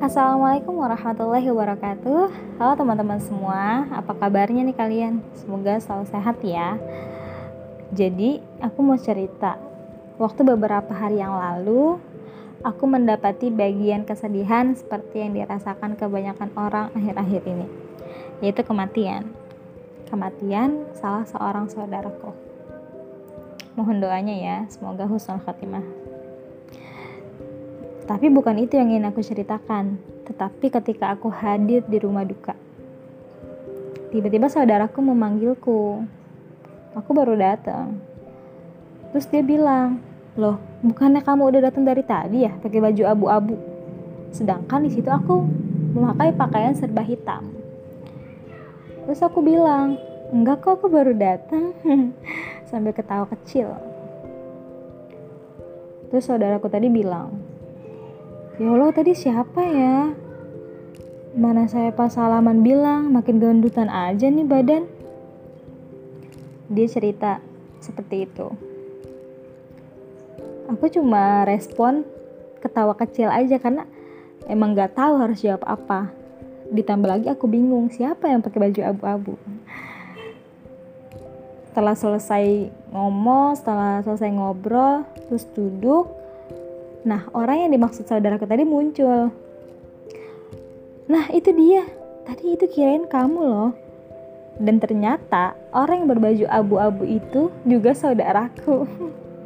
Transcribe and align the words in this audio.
Assalamualaikum 0.00 0.72
warahmatullahi 0.72 1.44
wabarakatuh. 1.52 2.32
Halo 2.56 2.72
teman-teman 2.80 3.20
semua 3.20 3.84
Apa 3.92 4.16
kabarnya 4.16 4.64
nih 4.64 4.72
kalian? 4.72 5.20
Semoga 5.36 5.76
selalu 5.76 6.08
sehat 6.08 6.40
ya. 6.40 6.80
Jadi 7.92 8.40
aku 8.64 8.80
mau 8.80 8.96
cerita. 8.96 9.60
Waktu 10.16 10.48
beberapa 10.48 10.96
hari 10.96 11.20
yang 11.20 11.36
lalu 11.36 12.00
Aku 12.64 12.88
mendapati 12.88 13.52
bagian 13.52 14.08
kesedihan 14.08 14.72
Seperti 14.72 15.28
yang 15.28 15.36
dirasakan 15.36 16.00
kebanyakan 16.00 16.56
orang 16.56 16.88
akhir-akhir 16.96 17.44
ini 17.44 17.68
Yaitu 18.40 18.64
kematian. 18.64 19.28
Kematian 20.08 20.88
salah 20.96 21.28
seorang 21.28 21.68
saudaraku 21.68 22.55
Mohon 23.76 24.08
doanya 24.08 24.34
ya 24.34 24.56
Semoga 24.72 25.04
husnul 25.04 25.44
khatimah 25.44 26.06
tapi 28.06 28.30
bukan 28.30 28.54
itu 28.62 28.78
yang 28.78 28.94
ingin 28.94 29.10
aku 29.10 29.18
ceritakan, 29.18 29.98
tetapi 30.30 30.70
ketika 30.70 31.10
aku 31.10 31.26
hadir 31.26 31.82
di 31.90 31.98
rumah 31.98 32.22
duka. 32.22 32.54
Tiba-tiba 34.14 34.46
saudaraku 34.46 35.02
memanggilku. 35.02 36.06
Aku 36.94 37.10
baru 37.10 37.34
datang. 37.34 37.98
Terus 39.10 39.26
dia 39.26 39.42
bilang, 39.42 39.98
"Loh, 40.38 40.56
bukannya 40.86 41.20
kamu 41.20 41.50
udah 41.50 41.60
datang 41.66 41.82
dari 41.82 42.06
tadi 42.06 42.46
ya 42.46 42.54
pakai 42.62 42.78
baju 42.78 43.02
abu-abu?" 43.10 43.58
Sedangkan 44.30 44.86
di 44.86 44.94
situ 44.94 45.10
aku 45.10 45.42
memakai 45.98 46.30
pakaian 46.30 46.78
serba 46.78 47.02
hitam. 47.02 47.50
Terus 49.02 49.18
aku 49.18 49.42
bilang, 49.42 49.98
"Enggak 50.30 50.62
kok, 50.62 50.78
aku 50.78 50.86
baru 50.86 51.10
datang." 51.10 51.74
Sambil 52.66 52.90
ketawa 52.92 53.30
kecil. 53.30 53.70
Terus 56.10 56.26
saudaraku 56.26 56.70
tadi 56.70 56.86
bilang, 56.90 57.34
Ya 58.56 58.72
Allah 58.72 58.90
tadi 58.94 59.12
siapa 59.12 59.60
ya? 59.62 60.16
Mana 61.36 61.68
saya 61.68 61.92
pas 61.92 62.16
salaman 62.16 62.64
bilang 62.64 63.12
makin 63.12 63.36
gendutan 63.36 63.92
aja 63.92 64.32
nih 64.32 64.48
badan. 64.48 64.88
Dia 66.72 66.88
cerita 66.88 67.44
seperti 67.84 68.24
itu. 68.24 68.48
Aku 70.66 70.88
cuma 70.90 71.46
respon 71.46 72.02
ketawa 72.58 72.96
kecil 72.98 73.30
aja 73.30 73.60
karena 73.60 73.86
emang 74.50 74.74
gak 74.74 74.98
tahu 74.98 75.20
harus 75.20 75.44
jawab 75.44 75.62
apa. 75.68 76.10
Ditambah 76.72 77.06
lagi 77.06 77.28
aku 77.30 77.46
bingung 77.46 77.92
siapa 77.92 78.26
yang 78.26 78.42
pakai 78.42 78.58
baju 78.66 78.80
abu-abu. 78.82 79.34
Setelah 81.76 81.92
selesai 81.92 82.72
ngomong, 82.88 83.52
setelah 83.52 84.00
selesai 84.00 84.32
ngobrol, 84.32 85.04
terus 85.28 85.44
duduk, 85.52 86.08
Nah, 87.06 87.22
orang 87.38 87.62
yang 87.62 87.70
dimaksud 87.70 88.02
saudaraku 88.10 88.50
tadi 88.50 88.66
muncul. 88.66 89.30
Nah, 91.06 91.30
itu 91.30 91.54
dia. 91.54 91.86
Tadi 92.26 92.58
itu 92.58 92.66
kirain 92.66 93.06
kamu 93.06 93.40
loh. 93.46 93.70
Dan 94.58 94.82
ternyata 94.82 95.54
orang 95.70 96.02
yang 96.02 96.10
berbaju 96.10 96.44
abu-abu 96.50 97.06
itu 97.06 97.54
juga 97.62 97.94
saudaraku. 97.94 98.90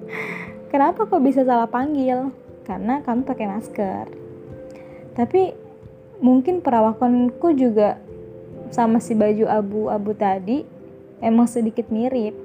Kenapa 0.72 1.04
kok 1.04 1.20
bisa 1.20 1.44
salah 1.44 1.68
panggil? 1.68 2.32
Karena 2.64 3.04
kamu 3.04 3.28
pakai 3.28 3.46
masker. 3.52 4.08
Tapi 5.12 5.52
mungkin 6.24 6.64
perawakanku 6.64 7.60
juga 7.60 8.00
sama 8.72 9.04
si 9.04 9.12
baju 9.12 9.44
abu-abu 9.52 10.16
tadi 10.16 10.64
emang 11.20 11.46
sedikit 11.46 11.88
mirip. 11.92 12.36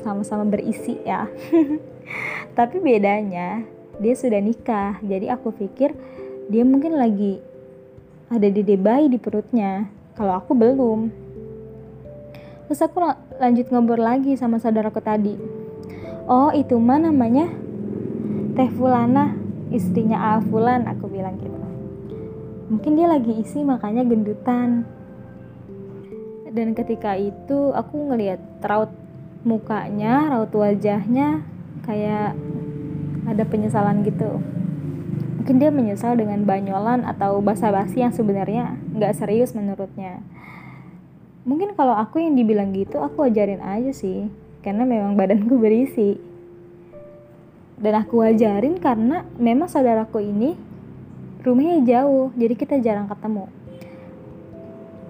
Sama-sama 0.00 0.48
berisi 0.48 0.96
ya. 1.04 1.28
Tapi 2.58 2.80
bedanya 2.80 3.62
dia 4.00 4.14
sudah 4.16 4.40
nikah, 4.40 4.96
jadi 5.04 5.36
aku 5.36 5.52
pikir 5.52 5.92
dia 6.48 6.64
mungkin 6.64 6.96
lagi 6.96 7.38
ada 8.32 8.48
dede 8.48 8.74
bayi 8.80 9.12
di 9.12 9.20
perutnya. 9.20 9.86
Kalau 10.16 10.40
aku 10.40 10.56
belum. 10.56 11.12
Terus 12.66 12.80
aku 12.82 13.02
lanjut 13.38 13.66
ngobrol 13.70 14.02
lagi 14.02 14.34
sama 14.34 14.58
saudaraku 14.58 15.02
tadi. 15.02 15.34
Oh 16.30 16.54
itu 16.54 16.78
mah 16.78 17.02
namanya 17.02 17.50
Teh 18.54 18.70
Fulana, 18.76 19.34
istrinya 19.70 20.36
A 20.36 20.42
Fulan, 20.42 20.86
aku 20.86 21.06
bilang 21.10 21.38
gitu. 21.38 21.58
Mungkin 22.70 22.94
dia 22.94 23.10
lagi 23.10 23.34
isi 23.34 23.66
makanya 23.66 24.06
gendutan. 24.06 24.86
Dan 26.50 26.74
ketika 26.74 27.14
itu 27.14 27.70
aku 27.70 28.10
ngelihat 28.10 28.42
raut 28.66 28.90
mukanya, 29.46 30.34
raut 30.34 30.50
wajahnya 30.50 31.46
kayak 31.86 32.34
ada 33.30 33.44
penyesalan 33.46 34.02
gitu. 34.02 34.42
Mungkin 35.40 35.56
dia 35.62 35.70
menyesal 35.70 36.18
dengan 36.18 36.42
banyolan 36.42 37.06
atau 37.06 37.38
basa-basi 37.38 38.02
yang 38.02 38.10
sebenarnya 38.10 38.76
nggak 38.92 39.14
serius 39.14 39.54
menurutnya. 39.54 40.20
Mungkin 41.46 41.78
kalau 41.78 41.94
aku 41.94 42.20
yang 42.20 42.34
dibilang 42.36 42.74
gitu 42.74 43.00
aku 43.00 43.30
wajarin 43.30 43.62
aja 43.62 43.94
sih 43.94 44.28
karena 44.60 44.82
memang 44.82 45.14
badanku 45.14 45.54
berisi. 45.56 46.18
Dan 47.80 47.96
aku 47.96 48.20
wajarin 48.26 48.76
karena 48.76 49.24
memang 49.40 49.70
saudaraku 49.70 50.20
ini 50.20 50.52
rumahnya 51.40 51.80
jauh 51.86 52.28
jadi 52.36 52.54
kita 52.58 52.76
jarang 52.84 53.08
ketemu 53.08 53.48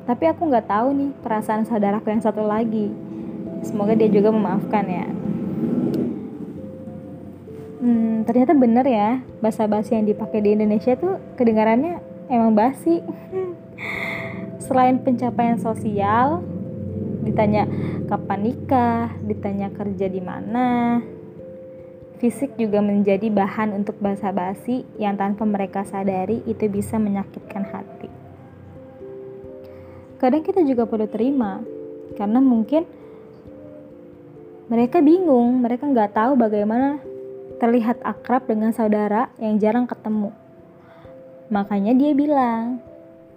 tapi 0.04 0.24
aku 0.28 0.48
nggak 0.48 0.68
tahu 0.68 0.88
nih 0.96 1.10
perasaan 1.24 1.64
saudaraku 1.64 2.12
yang 2.12 2.22
satu 2.22 2.44
lagi 2.44 2.92
semoga 3.64 3.92
dia 3.96 4.08
juga 4.08 4.32
memaafkan 4.32 4.86
ya 4.88 5.06
Hmm, 7.80 8.28
ternyata 8.28 8.52
bener 8.52 8.84
ya 8.84 9.24
bahasa 9.40 9.64
basi 9.64 9.96
yang 9.96 10.04
dipakai 10.04 10.44
di 10.44 10.52
Indonesia 10.52 10.92
tuh 11.00 11.16
kedengarannya 11.40 11.96
emang 12.28 12.52
basi. 12.52 13.00
Selain 14.68 15.00
pencapaian 15.00 15.56
sosial, 15.56 16.44
ditanya 17.24 17.64
kapan 18.04 18.40
nikah, 18.44 19.16
ditanya 19.24 19.72
kerja 19.72 20.12
di 20.12 20.20
mana, 20.20 21.00
fisik 22.20 22.52
juga 22.60 22.84
menjadi 22.84 23.32
bahan 23.32 23.72
untuk 23.72 23.96
bahasa 23.96 24.28
basi 24.28 24.84
yang 25.00 25.16
tanpa 25.16 25.48
mereka 25.48 25.80
sadari 25.88 26.44
itu 26.44 26.68
bisa 26.68 27.00
menyakitkan 27.00 27.64
hati. 27.64 28.09
Kadang 30.20 30.44
kita 30.44 30.60
juga 30.68 30.84
perlu 30.84 31.08
terima, 31.08 31.64
karena 32.20 32.44
mungkin 32.44 32.84
mereka 34.68 35.00
bingung, 35.00 35.64
mereka 35.64 35.88
nggak 35.88 36.12
tahu 36.12 36.36
bagaimana 36.36 37.00
terlihat 37.56 38.04
akrab 38.04 38.44
dengan 38.44 38.70
saudara 38.76 39.32
yang 39.40 39.56
jarang 39.56 39.88
ketemu. 39.88 40.30
Makanya 41.48 41.96
dia 41.96 42.12
bilang, 42.12 42.84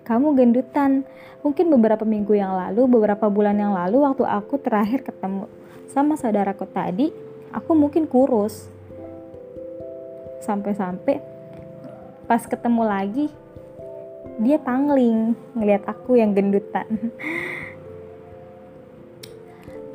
kamu 0.04 0.36
gendutan. 0.36 1.08
Mungkin 1.44 1.72
beberapa 1.72 2.08
minggu 2.08 2.36
yang 2.36 2.56
lalu, 2.56 2.88
beberapa 2.88 3.28
bulan 3.28 3.60
yang 3.60 3.76
lalu 3.76 4.04
waktu 4.04 4.24
aku 4.24 4.60
terakhir 4.64 5.04
ketemu 5.04 5.48
sama 5.94 6.18
saudaraku 6.18 6.66
tadi, 6.72 7.14
aku 7.54 7.72
mungkin 7.78 8.10
kurus. 8.10 8.68
Sampai-sampai 10.42 11.22
pas 12.26 12.44
ketemu 12.44 12.84
lagi, 12.84 13.26
dia 14.42 14.58
pangling 14.58 15.38
ngelihat 15.54 15.86
aku 15.86 16.18
yang 16.18 16.34
gendutan. 16.34 16.88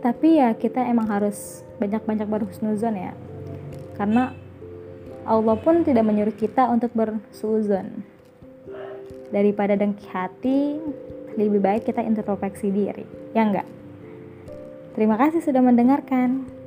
Tapi 0.04 0.38
ya 0.38 0.54
kita 0.54 0.86
emang 0.86 1.10
harus 1.10 1.66
banyak-banyak 1.82 2.28
berhusnuzon 2.30 2.94
ya. 2.94 3.12
Karena 3.98 4.30
Allah 5.26 5.56
pun 5.58 5.82
tidak 5.82 6.06
menyuruh 6.06 6.34
kita 6.38 6.70
untuk 6.70 6.94
bersuzon 6.94 8.06
daripada 9.34 9.74
dengki 9.74 10.06
hati 10.08 10.78
lebih 11.34 11.60
baik 11.60 11.82
kita 11.86 12.00
introspeksi 12.06 12.70
diri. 12.70 13.04
Ya 13.34 13.42
enggak? 13.44 13.66
Terima 14.94 15.14
kasih 15.14 15.42
sudah 15.42 15.62
mendengarkan 15.62 16.57